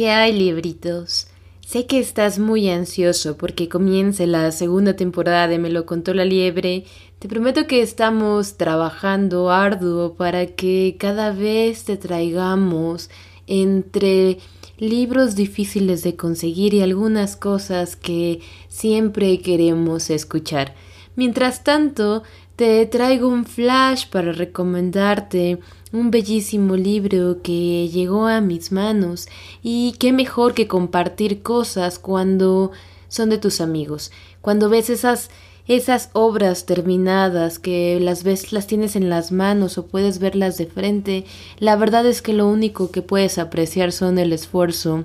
[0.00, 1.26] ¿Qué hay, libritos?
[1.60, 6.24] Sé que estás muy ansioso porque comience la segunda temporada de Me lo contó la
[6.24, 6.86] liebre.
[7.18, 13.10] Te prometo que estamos trabajando arduo para que cada vez te traigamos
[13.46, 14.38] entre
[14.78, 20.74] libros difíciles de conseguir y algunas cosas que siempre queremos escuchar.
[21.14, 22.22] Mientras tanto,
[22.56, 25.58] te traigo un flash para recomendarte
[25.92, 29.28] un bellísimo libro que llegó a mis manos
[29.62, 32.70] y qué mejor que compartir cosas cuando
[33.08, 35.30] son de tus amigos, cuando ves esas
[35.68, 40.66] esas obras terminadas que las ves las tienes en las manos o puedes verlas de
[40.66, 41.24] frente,
[41.60, 45.04] la verdad es que lo único que puedes apreciar son el esfuerzo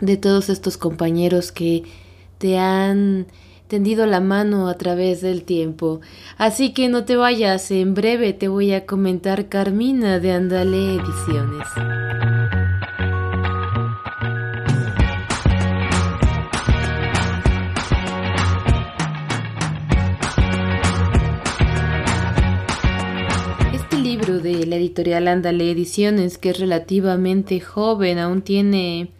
[0.00, 1.84] de todos estos compañeros que
[2.38, 3.26] te han
[3.70, 6.00] tendido la mano a través del tiempo.
[6.36, 11.68] Así que no te vayas, en breve te voy a comentar Carmina de Andale Ediciones.
[23.72, 23.96] Este
[24.40, 29.12] de la editorial Andale Ediciones, que es relativamente joven, aún tiene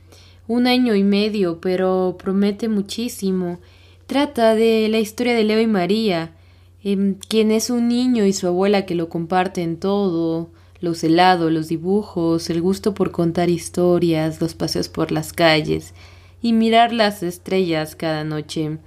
[0.49, 3.61] un año y medio, pero promete muchísimo.
[4.11, 6.33] Trata de la historia de Leo y María,
[6.83, 11.69] em, quien es un niño y su abuela que lo comparten todo, los helados, los
[11.69, 15.95] dibujos, el gusto por contar historias, los paseos por las calles
[16.43, 18.79] y mirar las estrellas cada noche.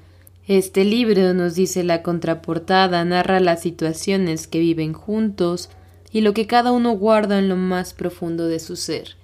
[0.46, 5.70] Este libro, nos dice la contraportada, narra las situaciones que viven juntos
[6.12, 9.16] y lo que cada uno guarda en lo más profundo de su ser.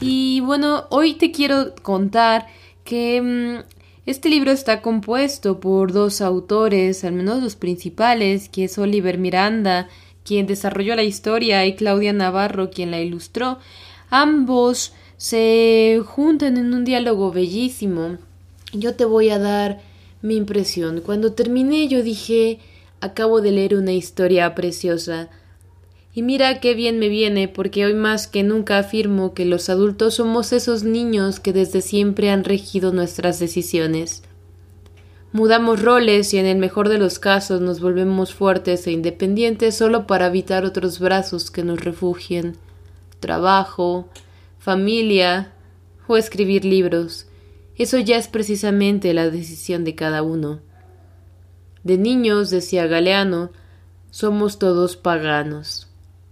[0.00, 2.46] Y bueno, hoy te quiero contar
[2.82, 3.77] que mm,
[4.10, 9.90] este libro está compuesto por dos autores, al menos los principales, que es Oliver Miranda,
[10.24, 13.58] quien desarrolló la historia, y Claudia Navarro, quien la ilustró.
[14.08, 18.16] Ambos se juntan en un diálogo bellísimo.
[18.72, 19.82] Yo te voy a dar
[20.22, 21.02] mi impresión.
[21.02, 22.60] Cuando terminé yo dije,
[23.02, 25.28] acabo de leer una historia preciosa.
[26.18, 30.14] Y mira qué bien me viene, porque hoy más que nunca afirmo que los adultos
[30.14, 34.24] somos esos niños que desde siempre han regido nuestras decisiones.
[35.30, 40.08] Mudamos roles y en el mejor de los casos nos volvemos fuertes e independientes solo
[40.08, 42.56] para evitar otros brazos que nos refugien.
[43.20, 44.08] Trabajo,
[44.58, 45.52] familia
[46.08, 47.28] o escribir libros.
[47.76, 50.58] Eso ya es precisamente la decisión de cada uno.
[51.84, 53.52] De niños, decía Galeano,
[54.10, 55.87] somos todos paganos.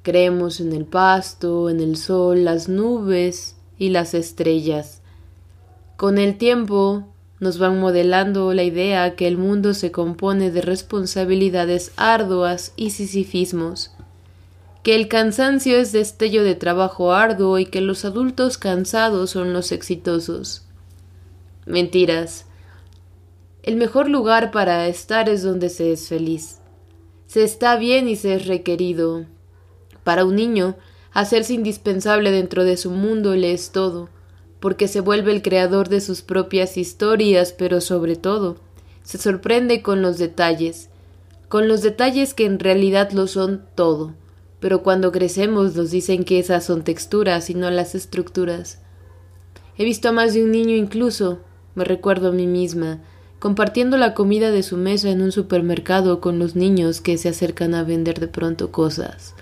[0.07, 5.03] Creemos en el pasto, en el sol, las nubes y las estrellas.
[5.97, 7.09] Con el tiempo
[7.41, 13.91] nos van modelando la idea que el mundo se compone de responsabilidades arduas y sisifismos,
[14.85, 19.73] que el cansancio es destello de trabajo arduo y que los adultos cansados son los
[19.73, 20.63] exitosos.
[21.67, 22.47] Mentiras.
[23.65, 26.59] El mejor lugar para estar es donde se es feliz.
[27.27, 29.27] Se está bien y se es requerido,
[30.07, 30.77] para un niño,
[31.11, 34.09] hacerse indispensable dentro de su mundo le es todo,
[34.61, 38.55] porque se vuelve el creador de sus propias historias, pero sobre todo,
[39.03, 40.91] se sorprende con los detalles,
[41.49, 44.15] con los detalles que en realidad lo son todo,
[44.61, 48.79] pero cuando crecemos nos dicen que esas son texturas y no las estructuras.
[49.77, 51.41] He visto a más de un niño incluso,
[51.75, 53.01] me recuerdo a mí misma,
[53.41, 57.75] compartiendo la comida de su mesa en un supermercado con los niños que se acercan
[57.75, 59.35] a vender de pronto cosas.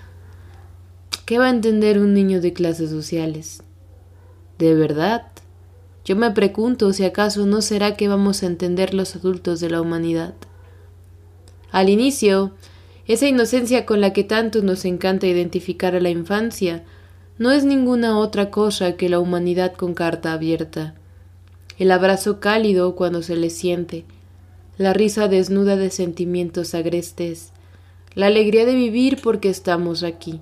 [1.25, 3.63] ¿Qué va a entender un niño de clases sociales?
[4.59, 5.23] ¿De verdad?
[6.05, 9.81] Yo me pregunto si acaso no será que vamos a entender los adultos de la
[9.81, 10.35] humanidad.
[11.71, 12.51] Al inicio,
[13.07, 16.83] esa inocencia con la que tanto nos encanta identificar a la infancia
[17.39, 20.93] no es ninguna otra cosa que la humanidad con carta abierta,
[21.79, 24.05] el abrazo cálido cuando se le siente,
[24.77, 27.51] la risa desnuda de sentimientos agrestes,
[28.13, 30.39] la alegría de vivir porque estamos aquí,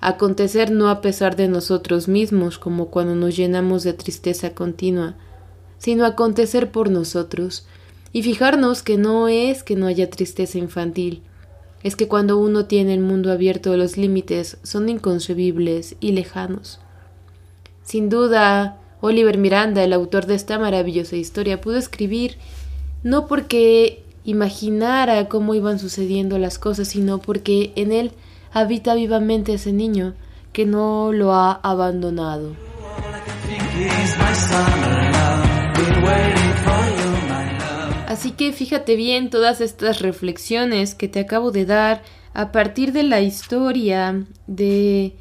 [0.00, 5.14] acontecer no a pesar de nosotros mismos, como cuando nos llenamos de tristeza continua,
[5.78, 7.66] sino acontecer por nosotros,
[8.12, 11.22] y fijarnos que no es que no haya tristeza infantil,
[11.82, 16.80] es que cuando uno tiene el mundo abierto los límites son inconcebibles y lejanos.
[17.82, 22.36] Sin duda, Oliver Miranda, el autor de esta maravillosa historia, pudo escribir
[23.02, 28.12] no porque imaginara cómo iban sucediendo las cosas, sino porque en él
[28.52, 30.14] habita vivamente ese niño
[30.52, 32.54] que no lo ha abandonado.
[38.06, 42.02] Así que fíjate bien todas estas reflexiones que te acabo de dar
[42.34, 45.14] a partir de la historia de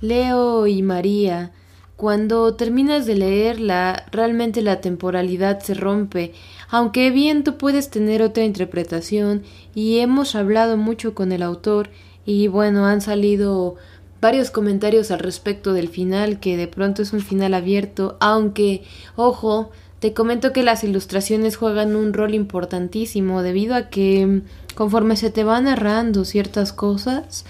[0.00, 1.52] Leo y María,
[1.96, 6.32] cuando terminas de leerla, realmente la temporalidad se rompe,
[6.68, 11.90] aunque bien tú puedes tener otra interpretación y hemos hablado mucho con el autor
[12.24, 13.76] y bueno, han salido
[14.20, 18.84] varios comentarios al respecto del final, que de pronto es un final abierto, aunque,
[19.16, 24.42] ojo, te comento que las ilustraciones juegan un rol importantísimo debido a que
[24.74, 27.44] conforme se te van narrando ciertas cosas,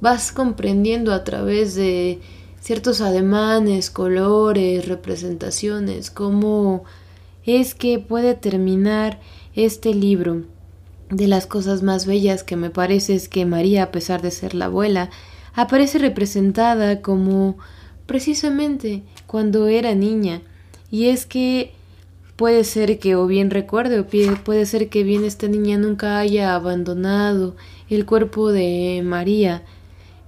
[0.00, 2.20] vas comprendiendo a través de
[2.60, 6.84] ciertos ademanes, colores, representaciones, cómo
[7.44, 9.20] es que puede terminar
[9.54, 10.42] este libro.
[11.10, 14.54] De las cosas más bellas que me parece es que María, a pesar de ser
[14.54, 15.10] la abuela,
[15.54, 17.58] aparece representada como
[18.06, 20.42] precisamente cuando era niña.
[20.90, 21.72] Y es que
[22.36, 24.06] puede ser que o bien recuerde o
[24.44, 27.56] puede ser que bien esta niña nunca haya abandonado
[27.88, 29.62] el cuerpo de María.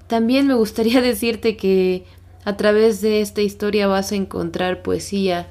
[0.06, 2.04] También me gustaría decirte que
[2.44, 5.48] a través de esta historia vas a encontrar poesía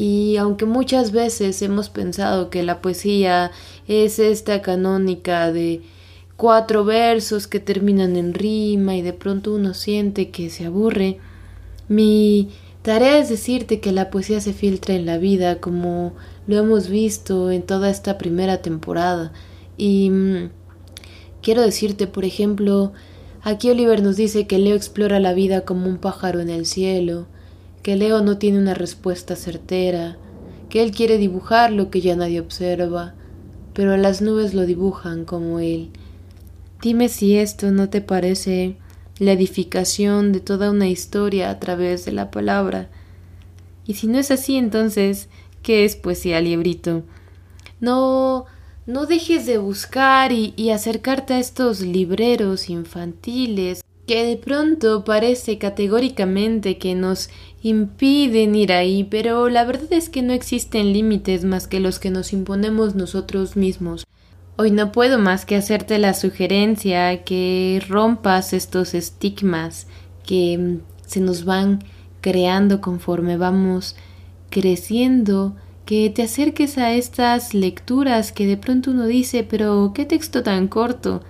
[0.00, 3.50] y aunque muchas veces hemos pensado que la poesía
[3.86, 5.82] es esta canónica de
[6.38, 11.18] cuatro versos que terminan en rima y de pronto uno siente que se aburre.
[11.88, 12.48] Mi
[12.80, 16.14] tarea es decirte que la poesía se filtra en la vida como
[16.46, 19.34] lo hemos visto en toda esta primera temporada.
[19.76, 20.50] Y mm,
[21.42, 22.94] quiero decirte, por ejemplo,
[23.42, 27.26] aquí Oliver nos dice que Leo explora la vida como un pájaro en el cielo,
[27.82, 30.16] que Leo no tiene una respuesta certera,
[30.68, 33.14] que él quiere dibujar lo que ya nadie observa,
[33.74, 35.90] pero las nubes lo dibujan como él
[36.82, 38.76] Dime si esto no te parece
[39.18, 42.88] la edificación de toda una historia a través de la palabra.
[43.86, 45.28] Y si no es así, entonces,
[45.62, 47.02] ¿qué es poesía, liebrito?
[47.80, 48.46] No,
[48.86, 55.56] no dejes de buscar y, y acercarte a estos libreros infantiles que de pronto parece
[55.58, 57.30] categóricamente que nos
[57.62, 62.10] impiden ir ahí, pero la verdad es que no existen límites más que los que
[62.10, 64.04] nos imponemos nosotros mismos.
[64.56, 69.86] Hoy no puedo más que hacerte la sugerencia que rompas estos estigmas
[70.26, 71.78] que mm, se nos van
[72.20, 73.94] creando conforme vamos
[74.50, 75.54] creciendo,
[75.86, 80.66] que te acerques a estas lecturas que de pronto uno dice, pero qué texto tan
[80.66, 81.22] corto.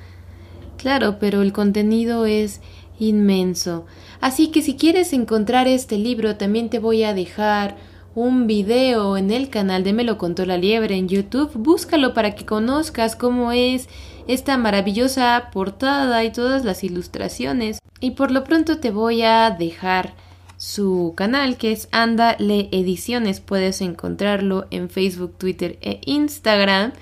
[0.81, 2.62] Claro, pero el contenido es
[2.99, 3.85] inmenso.
[4.23, 7.77] Así que si quieres encontrar este libro, también te voy a dejar
[8.15, 11.50] un video en el canal de Me lo contó la liebre en YouTube.
[11.53, 13.91] Búscalo para que conozcas cómo es
[14.27, 17.79] esta maravillosa portada y todas las ilustraciones.
[18.00, 20.15] Y por lo pronto te voy a dejar
[20.56, 23.41] su canal que es Andale Ediciones.
[23.41, 26.94] Puedes encontrarlo en Facebook, Twitter e Instagram.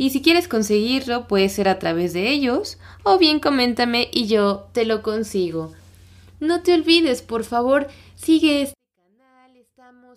[0.00, 4.70] Y si quieres conseguirlo, puede ser a través de ellos o bien coméntame y yo
[4.72, 5.74] te lo consigo.
[6.40, 8.74] No te olvides, por favor, sigue este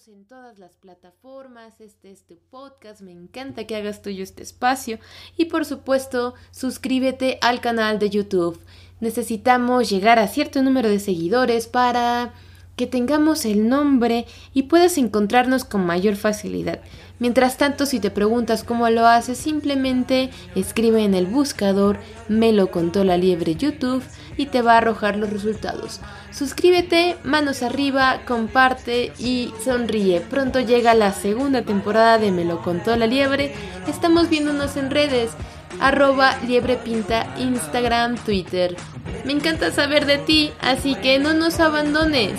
[0.07, 4.99] en todas las plataformas, este es tu podcast, me encanta que hagas tuyo este espacio
[5.37, 8.59] y por supuesto suscríbete al canal de YouTube.
[9.01, 12.33] Necesitamos llegar a cierto número de seguidores para
[12.75, 16.79] que tengamos el nombre y puedas encontrarnos con mayor facilidad.
[17.23, 21.97] Mientras tanto, si te preguntas cómo lo haces, simplemente escribe en el buscador
[22.27, 24.03] Me lo contó la liebre YouTube
[24.35, 26.01] y te va a arrojar los resultados.
[26.31, 30.19] Suscríbete, manos arriba, comparte y sonríe.
[30.19, 33.53] Pronto llega la segunda temporada de Me lo contó la liebre.
[33.87, 35.31] Estamos viéndonos en redes
[35.79, 38.75] arroba liebrepinta, Instagram, Twitter.
[39.23, 42.33] Me encanta saber de ti, así que no nos abandones.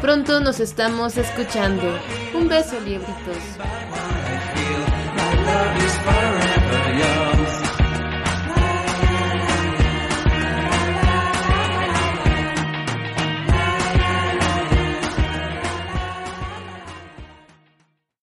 [0.00, 1.82] Pronto nos estamos escuchando.
[2.32, 3.36] Un beso, liebritos.
[5.46, 5.79] love.